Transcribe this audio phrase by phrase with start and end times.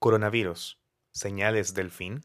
[0.00, 0.80] Coronavirus.
[1.10, 2.24] ¿Señales del fin?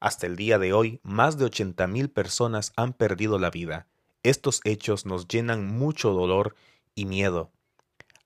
[0.00, 3.86] Hasta el día de hoy, más de 80.000 personas han perdido la vida.
[4.24, 6.56] Estos hechos nos llenan mucho dolor
[6.96, 7.52] y miedo.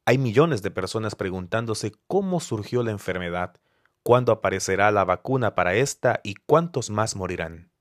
[0.06, 3.61] Hay millones de personas preguntándose cómo surgió la enfermedad,
[4.03, 7.73] cuándo aparecerá la vacuna para esta y cuántos más morirán.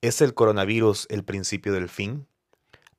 [0.00, 2.28] ¿Es el coronavirus el principio del fin?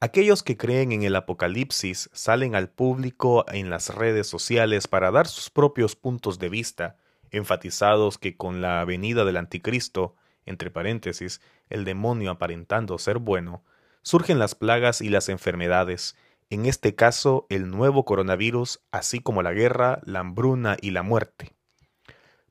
[0.01, 5.25] Aquellos que creen en el apocalipsis salen al público en las redes sociales para dar
[5.25, 6.97] sus propios puntos de vista,
[7.31, 13.63] enfatizados que con la venida del anticristo, entre paréntesis, el demonio aparentando ser bueno,
[14.01, 16.17] surgen las plagas y las enfermedades,
[16.49, 21.53] en este caso el nuevo coronavirus, así como la guerra, la hambruna y la muerte.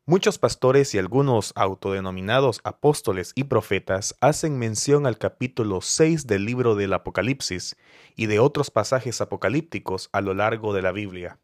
[0.08, 6.76] Muchos pastores y algunos autodenominados apóstoles y profetas hacen mención al capítulo 6 del libro
[6.76, 7.76] del Apocalipsis
[8.16, 11.36] y de otros pasajes apocalípticos a lo largo de la Biblia.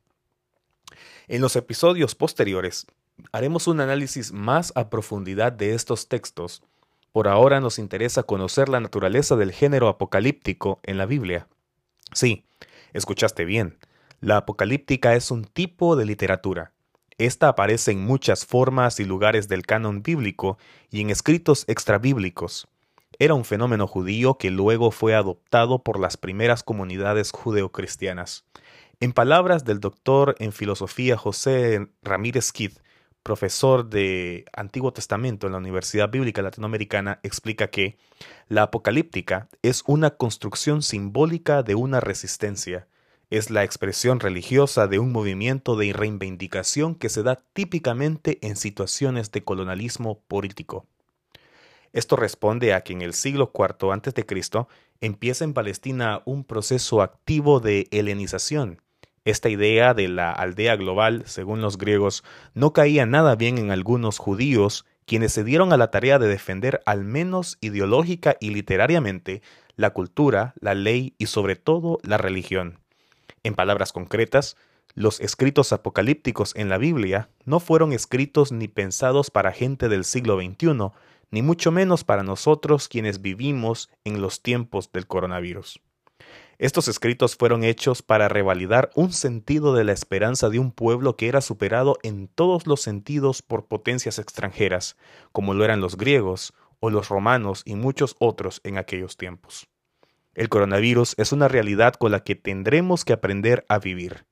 [1.29, 2.87] En los episodios posteriores
[3.33, 6.63] haremos un análisis más a profundidad de estos textos.
[7.13, 11.49] Por ahora nos interesa conocer la naturaleza del género apocalíptico en la Biblia.
[12.15, 12.47] Sí,
[12.95, 13.77] escuchaste bien.
[14.23, 16.74] La apocalíptica es un tipo de literatura
[17.19, 20.59] esta aparece en muchas formas y lugares del canon bíblico
[20.91, 22.69] y en escritos extrabíblicos.
[23.19, 28.45] Era un fenómeno judío que luego fue adoptado por las primeras comunidades judeocristianas.
[29.01, 32.73] En palabras del doctor en filosofía José Ramírez Kid,
[33.23, 37.97] profesor de Antiguo Testamento en la Universidad Bíblica Latinoamericana, explica que
[38.49, 42.87] la apocalíptica es una construcción simbólica de una resistencia,
[43.31, 49.33] es la expresión religiosa de un movimiento de reivindicación que se da típicamente en situaciones
[49.33, 50.87] de colonialismo político.
[51.93, 54.67] Esto responde a que en el siglo IV a.C.
[55.01, 58.83] empieza en Palestina un proceso activo de helenización.
[59.25, 64.19] Esta idea de la aldea global, según los griegos, no caía nada bien en algunos
[64.19, 69.41] judíos, quienes se dieron a la tarea de defender al menos ideológica y literariamente
[69.77, 72.84] la cultura, la ley y sobre todo la religión.
[73.45, 74.57] En palabras concretas,
[74.95, 80.41] los escritos apocalípticos en la Biblia no fueron escritos ni pensados para gente del siglo
[80.41, 80.93] XXI,
[81.31, 85.81] ni mucho menos para nosotros quienes vivimos en los tiempos del coronavirus.
[86.59, 91.29] Estos escritos fueron hechos para revalidar un sentido de la esperanza de un pueblo que
[91.29, 94.97] era superado en todos los sentidos por potencias extranjeras,
[95.33, 99.69] como lo eran los griegos o los romanos y muchos otros en aquellos tiempos.
[100.35, 104.27] El coronavirus es una realidad con la que tendremos que aprender a vivir.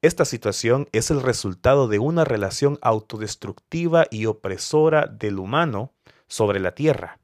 [0.00, 5.92] Esta situación es el resultado de una relación autodestructiva y opresora del humano
[6.28, 7.18] sobre la Tierra.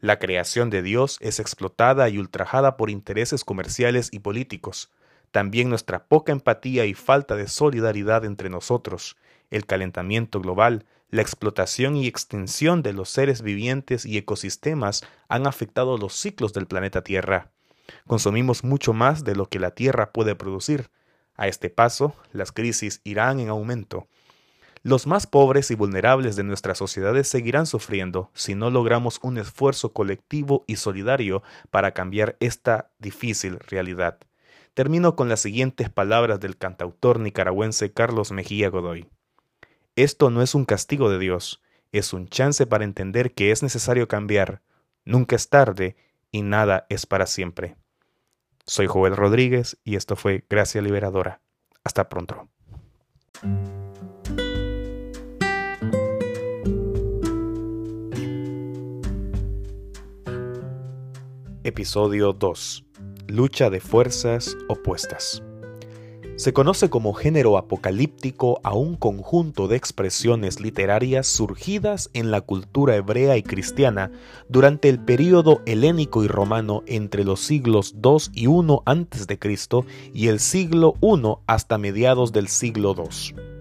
[0.00, 4.90] La creación de Dios es explotada y ultrajada por intereses comerciales y políticos.
[5.32, 9.16] También nuestra poca empatía y falta de solidaridad entre nosotros,
[9.50, 15.96] el calentamiento global, la explotación y extensión de los seres vivientes y ecosistemas han afectado
[15.96, 17.50] los ciclos del planeta Tierra.
[18.06, 20.90] Consumimos mucho más de lo que la Tierra puede producir.
[21.34, 24.06] A este paso, las crisis irán en aumento.
[24.82, 29.92] Los más pobres y vulnerables de nuestras sociedades seguirán sufriendo si no logramos un esfuerzo
[29.92, 34.18] colectivo y solidario para cambiar esta difícil realidad.
[34.74, 39.08] Termino con las siguientes palabras del cantautor nicaragüense Carlos Mejía Godoy.
[39.98, 41.60] Esto no es un castigo de Dios,
[41.90, 44.62] es un chance para entender que es necesario cambiar.
[45.04, 45.96] Nunca es tarde
[46.30, 47.74] y nada es para siempre.
[48.64, 51.40] Soy Joel Rodríguez y esto fue Gracia Liberadora.
[51.82, 52.48] Hasta pronto.
[61.64, 62.84] Episodio 2.
[63.26, 65.42] Lucha de fuerzas opuestas.
[66.38, 72.94] Se conoce como género apocalíptico a un conjunto de expresiones literarias surgidas en la cultura
[72.94, 74.12] hebrea y cristiana
[74.48, 79.36] durante el período helénico y romano entre los siglos II y I a.C.
[80.14, 83.57] y el siglo I hasta mediados del siglo II.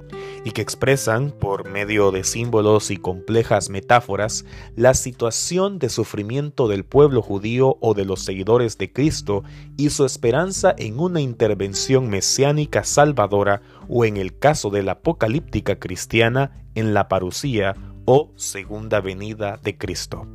[0.48, 4.46] Y que expresan, por medio de símbolos y complejas metáforas,
[4.78, 9.44] la situación de sufrimiento del pueblo judío o de los seguidores de Cristo
[9.76, 15.80] y su esperanza en una intervención mesiánica salvadora o en el caso de la apocalíptica
[15.80, 20.26] cristiana en la parucía o segunda venida de Cristo.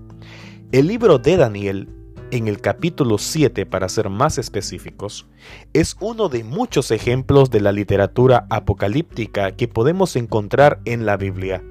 [0.73, 1.89] El libro de Daniel
[2.33, 5.27] en el capítulo 7, para ser más específicos,
[5.75, 11.63] es uno de muchos ejemplos de la literatura apocalíptica que podemos encontrar en la Biblia.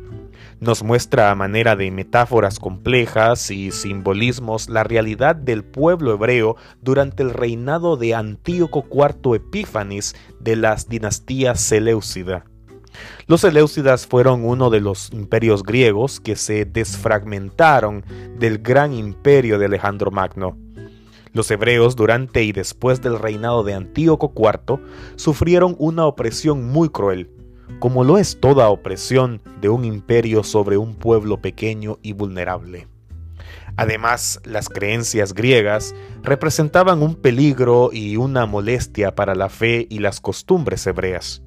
[0.59, 7.23] Nos muestra a manera de metáforas complejas y simbolismos la realidad del pueblo hebreo durante
[7.23, 12.45] el reinado de Antíoco IV Epífanes de las dinastías Seleucida.
[13.27, 18.03] Los Seleucidas fueron uno de los imperios griegos que se desfragmentaron
[18.37, 20.57] del gran imperio de Alejandro Magno.
[21.33, 24.79] Los hebreos durante y después del reinado de Antíoco IV
[25.15, 27.29] sufrieron una opresión muy cruel,
[27.79, 32.87] como lo es toda opresión de un imperio sobre un pueblo pequeño y vulnerable.
[33.77, 40.19] Además, las creencias griegas representaban un peligro y una molestia para la fe y las
[40.19, 41.41] costumbres hebreas.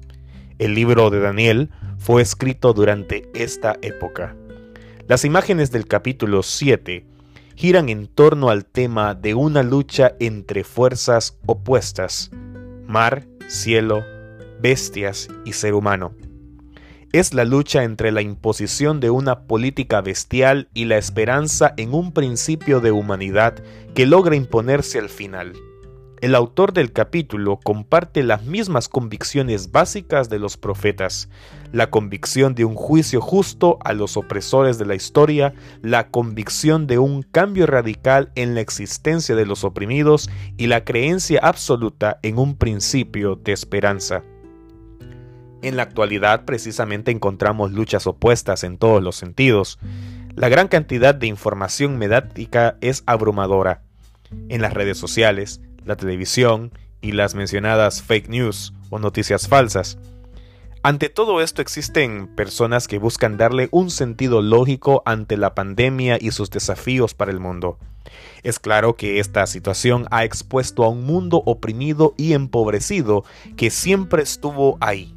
[0.57, 4.37] El libro de Daniel fue escrito durante esta época.
[5.05, 7.05] Las imágenes del capítulo 7
[7.55, 12.31] giran en torno al tema de una lucha entre fuerzas opuestas,
[12.87, 14.05] mar, cielo,
[14.61, 16.13] bestias y ser humano.
[17.11, 22.13] Es la lucha entre la imposición de una política bestial y la esperanza en un
[22.13, 23.55] principio de humanidad
[23.93, 25.53] que logra imponerse al final.
[26.21, 31.29] El autor del capítulo comparte las mismas convicciones básicas de los profetas,
[31.73, 36.99] la convicción de un juicio justo a los opresores de la historia, la convicción de
[36.99, 42.55] un cambio radical en la existencia de los oprimidos y la creencia absoluta en un
[42.55, 44.23] principio de esperanza.
[45.61, 49.79] En la actualidad precisamente encontramos luchas opuestas en todos los sentidos.
[50.33, 53.81] La gran cantidad de información mediática es abrumadora.
[54.49, 56.71] En las redes sociales, la televisión
[57.01, 59.97] y las mencionadas fake news o noticias falsas.
[60.83, 66.31] Ante todo esto existen personas que buscan darle un sentido lógico ante la pandemia y
[66.31, 67.79] sus desafíos para el mundo.
[68.43, 73.23] Es claro que esta situación ha expuesto a un mundo oprimido y empobrecido
[73.57, 75.15] que siempre estuvo ahí.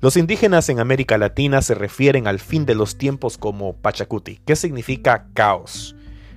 [0.00, 4.56] Los indígenas en América Latina se refieren al fin de los tiempos como Pachacuti, que
[4.56, 5.96] significa caos,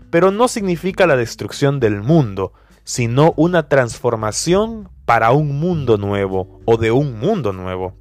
[0.09, 2.51] pero no significa la destrucción del mundo,
[2.83, 7.97] sino una transformación para un mundo nuevo o de un mundo nuevo.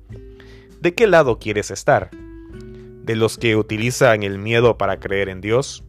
[0.80, 2.10] ¿De qué lado quieres estar?
[2.12, 5.84] ¿De los que utilizan el miedo para creer en Dios?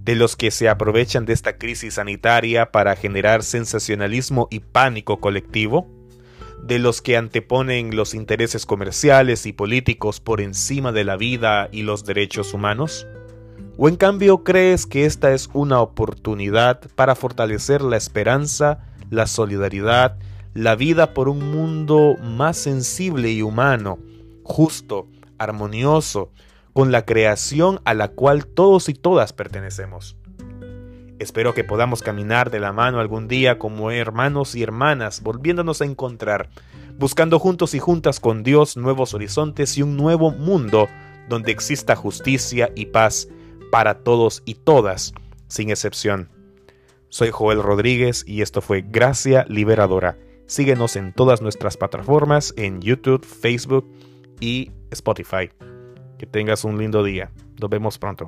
[0.00, 5.88] ¿De los que se aprovechan de esta crisis sanitaria para generar sensacionalismo y pánico colectivo?
[6.62, 11.82] ¿De los que anteponen los intereses comerciales y políticos por encima de la vida y
[11.82, 13.06] los derechos humanos?
[13.78, 18.80] ¿O en cambio crees que esta es una oportunidad para fortalecer la esperanza,
[19.10, 20.18] la solidaridad,
[20.52, 23.98] la vida por un mundo más sensible y humano,
[24.44, 25.08] justo,
[25.38, 26.30] armonioso,
[26.74, 30.16] con la creación a la cual todos y todas pertenecemos?
[31.18, 35.86] Espero que podamos caminar de la mano algún día como hermanos y hermanas, volviéndonos a
[35.86, 36.50] encontrar,
[36.98, 40.88] buscando juntos y juntas con Dios nuevos horizontes y un nuevo mundo
[41.30, 43.28] donde exista justicia y paz
[43.72, 45.14] para todos y todas,
[45.48, 46.28] sin excepción.
[47.08, 50.18] Soy Joel Rodríguez y esto fue Gracia Liberadora.
[50.44, 53.90] Síguenos en todas nuestras plataformas, en YouTube, Facebook
[54.40, 55.48] y Spotify.
[56.18, 57.32] Que tengas un lindo día.
[57.58, 58.26] Nos vemos pronto.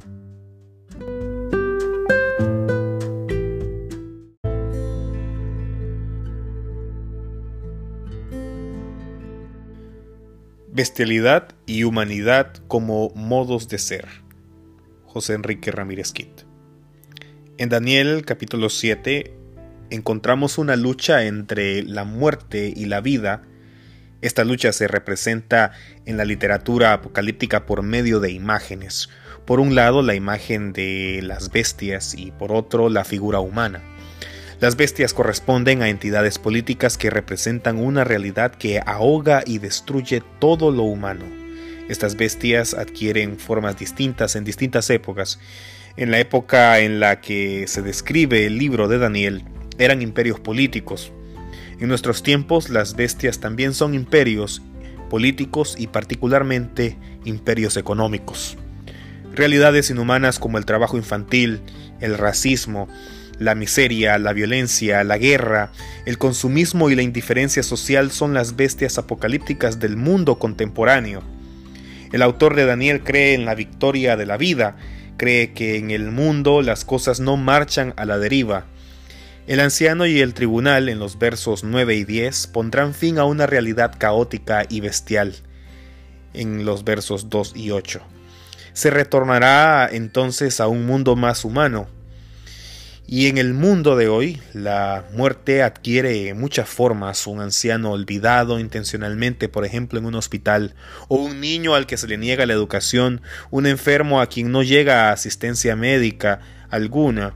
[10.72, 14.23] Bestialidad y humanidad como modos de ser.
[15.14, 16.42] José Enrique Ramírez Kit.
[17.56, 19.32] En Daniel capítulo 7
[19.90, 23.42] encontramos una lucha entre la muerte y la vida.
[24.22, 25.70] Esta lucha se representa
[26.04, 29.08] en la literatura apocalíptica por medio de imágenes.
[29.44, 33.84] Por un lado la imagen de las bestias y por otro la figura humana.
[34.58, 40.72] Las bestias corresponden a entidades políticas que representan una realidad que ahoga y destruye todo
[40.72, 41.43] lo humano
[41.88, 45.38] estas bestias adquieren formas distintas en distintas épocas.
[45.96, 49.44] En la época en la que se describe el libro de Daniel,
[49.78, 51.12] eran imperios políticos.
[51.78, 54.62] En nuestros tiempos las bestias también son imperios
[55.10, 58.56] políticos y particularmente imperios económicos.
[59.34, 61.60] Realidades inhumanas como el trabajo infantil,
[62.00, 62.88] el racismo,
[63.38, 65.72] la miseria, la violencia, la guerra,
[66.06, 71.33] el consumismo y la indiferencia social son las bestias apocalípticas del mundo contemporáneo
[72.12, 74.76] El autor de Daniel cree en la victoria de la vida,
[75.16, 78.66] cree que en el mundo las cosas no marchan a la deriva.
[79.46, 83.46] El anciano y el tribunal en los versos 9 y 10 pondrán fin a una
[83.46, 85.34] realidad caótica y bestial
[86.32, 88.00] en los versos 2 y 8.
[88.72, 91.88] Se retornará entonces a un mundo más humano,
[93.06, 97.26] y en el mundo de hoy, la muerte adquiere muchas formas.
[97.26, 100.74] Un anciano olvidado intencionalmente, por ejemplo, en un hospital,
[101.08, 103.20] o un niño al que se le niega la educación,
[103.50, 107.34] un enfermo a quien no llega asistencia médica alguna,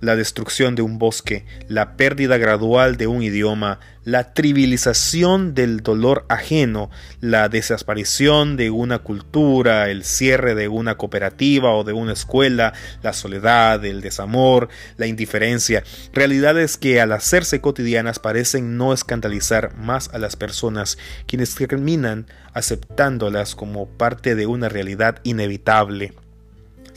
[0.00, 6.24] la destrucción de un bosque, la pérdida gradual de un idioma, la trivialización del dolor
[6.28, 6.90] ajeno,
[7.20, 13.12] la desaparición de una cultura, el cierre de una cooperativa o de una escuela, la
[13.12, 20.18] soledad, el desamor, la indiferencia, realidades que al hacerse cotidianas parecen no escandalizar más a
[20.18, 26.14] las personas, quienes terminan aceptándolas como parte de una realidad inevitable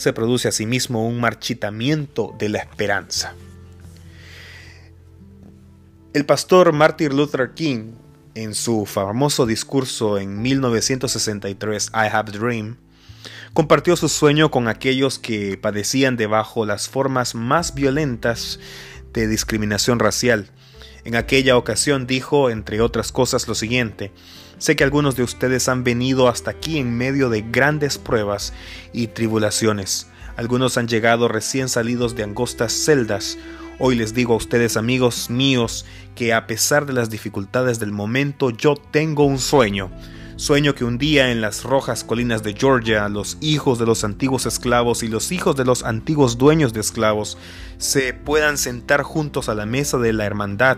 [0.01, 3.36] se produce asimismo un marchitamiento de la esperanza.
[6.13, 7.91] El pastor Martin Luther King,
[8.34, 12.77] en su famoso discurso en 1963, I Have a Dream,
[13.53, 18.60] compartió su sueño con aquellos que padecían debajo las formas más violentas
[19.13, 20.50] de discriminación racial.
[21.03, 24.12] En aquella ocasión dijo, entre otras cosas, lo siguiente,
[24.62, 28.53] Sé que algunos de ustedes han venido hasta aquí en medio de grandes pruebas
[28.94, 30.06] y tribulaciones.
[30.38, 33.39] Algunos han llegado recién salidos de angostas celdas.
[33.80, 38.51] Hoy les digo a ustedes amigos míos que a pesar de las dificultades del momento
[38.51, 39.89] yo tengo un sueño.
[40.36, 44.46] Sueño que un día en las rojas colinas de Georgia los hijos de los antiguos
[44.46, 47.36] esclavos y los hijos de los antiguos dueños de esclavos
[47.80, 50.77] se puedan sentar juntos a la mesa de la hermandad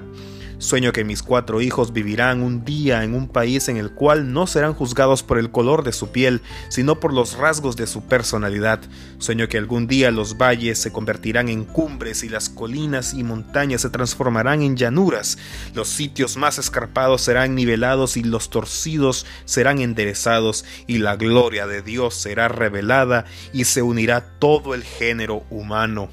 [0.64, 4.48] Sueño que mis cuatro hijos vivirán un día en un país en el cual no
[4.48, 8.80] serán juzgados por el color de su piel, sino por los rasgos de su personalidad.
[9.18, 13.82] Sueño que algún día los valles se convertirán en cumbres y las colinas y montañas
[13.82, 15.38] se transformarán en llanuras.
[15.76, 21.82] Los sitios más escarpados serán nivelados y los torcidos serán enderezados y la gloria de
[21.82, 26.08] Dios será revelada y se unirá todo el género humano.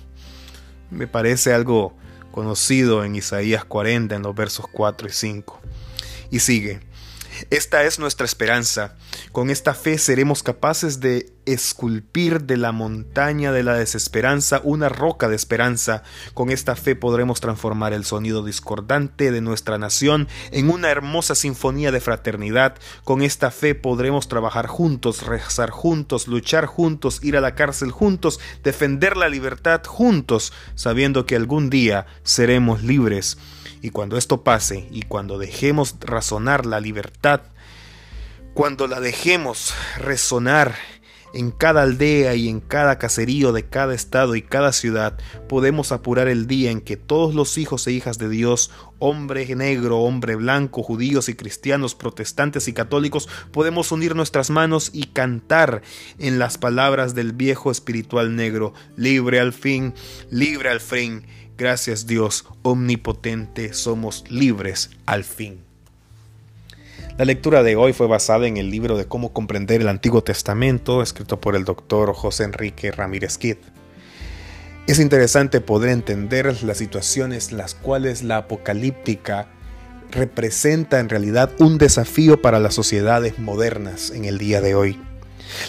[0.90, 1.99] Me parece algo
[2.30, 5.60] conocido en Isaías 40 en los versos 4 y 5.
[6.30, 6.80] Y sigue,
[7.48, 8.96] esta es nuestra esperanza.
[9.32, 15.28] Con esta fe seremos capaces de esculpir de la montaña de la desesperanza una roca
[15.28, 16.02] de esperanza.
[16.34, 21.90] Con esta fe podremos transformar el sonido discordante de nuestra nación en una hermosa sinfonía
[21.92, 22.76] de fraternidad.
[23.04, 28.38] Con esta fe podremos trabajar juntos, rezar juntos, luchar juntos, ir a la cárcel juntos,
[28.62, 33.38] defender la libertad juntos, sabiendo que algún día seremos libres.
[33.82, 37.42] Y cuando esto pase y cuando dejemos razonar la libertad,
[38.54, 40.74] cuando la dejemos resonar
[41.32, 45.18] en cada aldea y en cada caserío de cada estado y cada ciudad,
[45.48, 50.00] podemos apurar el día en que todos los hijos e hijas de Dios, hombre negro,
[50.00, 55.82] hombre blanco, judíos y cristianos, protestantes y católicos, podemos unir nuestras manos y cantar
[56.18, 59.94] en las palabras del viejo espiritual negro, libre al fin,
[60.30, 61.24] libre al fin
[61.60, 65.60] Gracias Dios omnipotente, somos libres al fin.
[67.18, 71.02] La lectura de hoy fue basada en el libro de Cómo comprender el Antiguo Testamento,
[71.02, 73.58] escrito por el doctor José Enrique Ramírez Kid.
[74.86, 79.48] Es interesante poder entender las situaciones las cuales la apocalíptica
[80.12, 84.98] representa en realidad un desafío para las sociedades modernas en el día de hoy.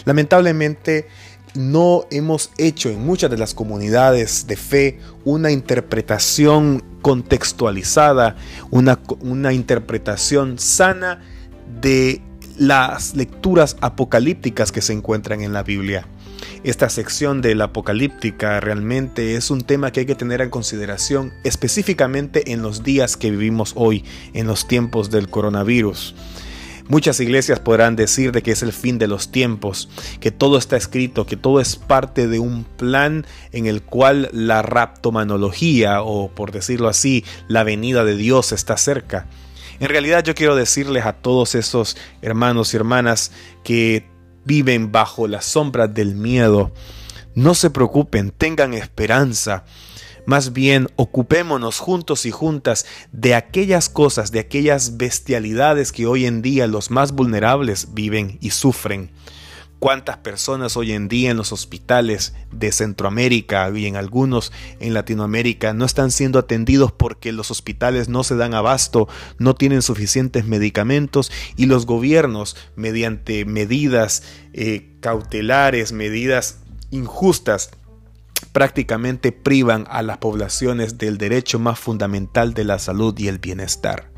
[0.05, 1.07] Lamentablemente,
[1.55, 8.35] no hemos hecho en muchas de las comunidades de fe una interpretación contextualizada,
[8.69, 11.21] una, una, interpretación sana
[11.81, 12.21] de
[12.57, 16.07] las lecturas apocalípticas que se encuentran en la Biblia.
[16.63, 21.33] Esta sección de la apocalíptica realmente es un tema que hay que tener en consideración
[21.43, 26.15] específicamente en los días que vivimos hoy, en los tiempos del coronavirus.
[26.87, 30.77] Muchas iglesias podrán decir de que es el fin de los tiempos, que todo está
[30.77, 36.51] escrito, que todo es parte de un plan en el cual la raptomanología, o por
[36.51, 39.27] decirlo así, la venida de Dios está cerca.
[39.79, 43.31] En realidad yo quiero decirles a todos esos hermanos y hermanas
[43.63, 44.05] que
[44.45, 46.71] viven bajo la sombra del miedo,
[47.35, 49.63] no se preocupen, tengan esperanza.
[50.25, 56.41] Más bien, ocupémonos juntos y juntas de aquellas cosas, de aquellas bestialidades que hoy en
[56.41, 59.11] día los más vulnerables viven y sufren.
[59.79, 65.73] cuántas personas hoy en día en los hospitales de Centroamérica y en algunos en Latinoamérica
[65.73, 69.07] no están siendo atendidos porque los hospitales no se dan abasto,
[69.39, 74.21] no tienen suficientes medicamentos y los gobiernos mediante medidas
[74.53, 76.59] eh, cautelares, medidas
[76.91, 77.71] injustas,
[78.45, 84.11] prácticamente privan a las poblaciones del derecho más fundamental de la salud y el bienestar.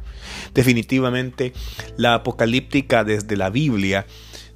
[0.53, 1.53] Definitivamente,
[1.97, 4.05] la apocalíptica desde la Biblia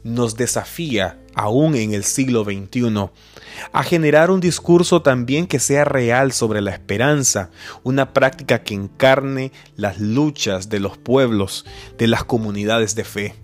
[0.03, 3.09] nos desafía, aún en el siglo XXI,
[3.74, 7.50] a generar un discurso también que sea real sobre la esperanza,
[7.83, 11.65] una práctica que encarne las luchas de los pueblos,
[11.97, 13.36] de las comunidades de fe.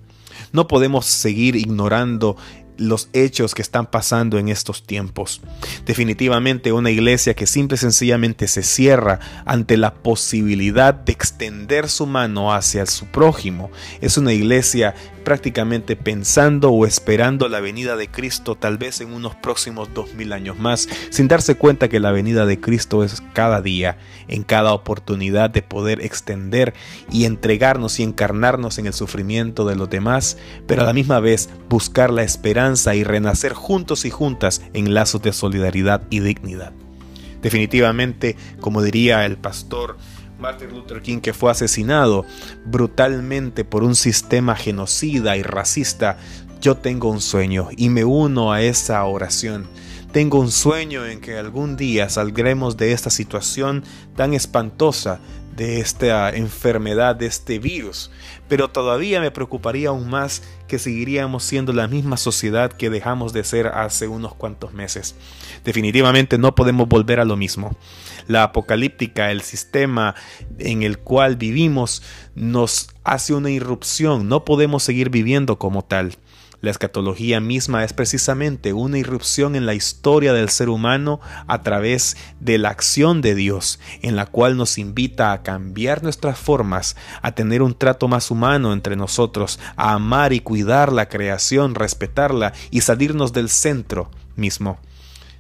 [0.52, 2.38] No podemos seguir ignorando
[2.84, 5.42] los hechos que están pasando en estos tiempos.
[5.86, 12.06] Definitivamente una iglesia que simple y sencillamente se cierra ante la posibilidad de extender su
[12.06, 13.72] mano hacia su prójimo.
[14.02, 19.36] Es una iglesia prácticamente pensando o esperando la venida de Cristo tal vez en unos
[19.36, 23.62] próximos dos mil años más, sin darse cuenta que la venida de Cristo es cada
[23.62, 26.74] día, en cada oportunidad de poder extender
[27.12, 30.38] y entregarnos y encarnarnos en el sufrimiento de los demás,
[30.68, 35.22] pero a la misma vez buscar la esperanza y renacer juntos y juntas en lazos
[35.22, 36.74] de solidaridad y dignidad.
[37.42, 39.98] Definitivamente, como diría el pastor
[40.44, 42.26] Martin Luther King que fue asesinado
[42.66, 46.18] brutalmente por un sistema genocida y racista,
[46.60, 49.68] yo tengo un sueño y me uno a esa oración.
[50.12, 53.86] Tengo un sueño en que algún día saldremos de esta situación
[54.18, 55.22] tan espantosa,
[55.56, 58.12] de esta enfermedad, de este virus.
[58.48, 63.44] Pero todavía me preocuparía aún más que seguiríamos siendo la misma sociedad que dejamos de
[63.44, 65.16] ser hace unos cuantos meses.
[65.64, 67.76] Definitivamente no podemos volver a lo mismo.
[68.28, 70.16] La apocalíptica, el sistema
[70.60, 72.04] en el cual vivimos,
[72.36, 74.28] nos hace una irrupción.
[74.28, 76.18] No podemos seguir viviendo como tal.
[76.64, 82.16] La escatología misma es precisamente una irrupción en la historia del ser humano a través
[82.40, 87.34] de la acción de Dios, en la cual nos invita a cambiar nuestras formas, a
[87.34, 92.80] tener un trato más humano entre nosotros, a amar y cuidar la creación, respetarla y
[92.80, 94.80] salirnos del centro mismo.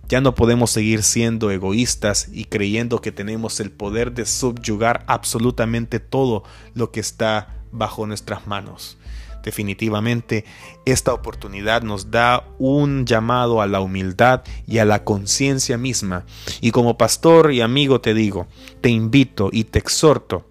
[0.09, 6.01] Ya no podemos seguir siendo egoístas y creyendo que tenemos el poder de subyugar absolutamente
[6.01, 8.97] todo lo que está bajo nuestras manos.
[9.43, 10.45] Definitivamente,
[10.85, 16.25] esta oportunidad nos da un llamado a la humildad y a la conciencia misma.
[16.61, 18.47] Y como pastor y amigo te digo,
[18.81, 20.45] te invito y te exhorto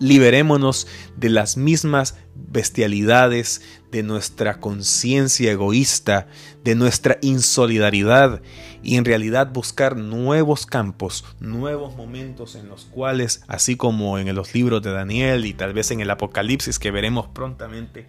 [0.00, 6.28] liberémonos de las mismas bestialidades, de nuestra conciencia egoísta,
[6.64, 8.42] de nuestra insolidaridad
[8.82, 14.54] y en realidad buscar nuevos campos, nuevos momentos en los cuales, así como en los
[14.54, 18.06] libros de Daniel y tal vez en el Apocalipsis que veremos prontamente,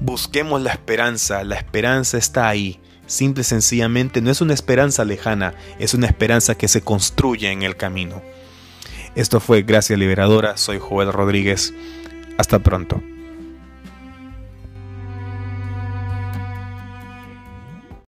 [0.00, 2.80] busquemos la esperanza, la esperanza está ahí.
[3.06, 7.62] Simple y sencillamente no es una esperanza lejana, es una esperanza que se construye en
[7.62, 8.22] el camino.
[9.14, 11.72] Esto fue Gracia Liberadora, soy Joel Rodríguez.
[12.36, 13.02] Hasta pronto.